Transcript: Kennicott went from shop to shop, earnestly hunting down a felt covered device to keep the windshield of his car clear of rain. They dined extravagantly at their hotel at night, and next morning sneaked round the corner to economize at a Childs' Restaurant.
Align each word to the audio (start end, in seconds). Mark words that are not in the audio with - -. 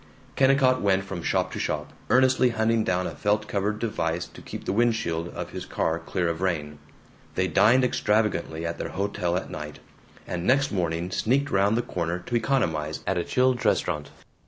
Kennicott 0.35 0.81
went 0.81 1.03
from 1.03 1.21
shop 1.21 1.51
to 1.51 1.59
shop, 1.59 1.93
earnestly 2.09 2.49
hunting 2.49 2.83
down 2.83 3.05
a 3.05 3.11
felt 3.13 3.47
covered 3.47 3.77
device 3.77 4.25
to 4.25 4.41
keep 4.41 4.65
the 4.65 4.73
windshield 4.73 5.27
of 5.29 5.51
his 5.51 5.63
car 5.63 5.99
clear 5.99 6.27
of 6.27 6.41
rain. 6.41 6.79
They 7.35 7.45
dined 7.47 7.83
extravagantly 7.83 8.65
at 8.65 8.79
their 8.79 8.89
hotel 8.89 9.37
at 9.37 9.51
night, 9.51 9.77
and 10.25 10.43
next 10.43 10.71
morning 10.71 11.11
sneaked 11.11 11.51
round 11.51 11.77
the 11.77 11.83
corner 11.83 12.17
to 12.17 12.35
economize 12.35 13.03
at 13.05 13.19
a 13.19 13.23
Childs' 13.23 13.63
Restaurant. 13.63 14.09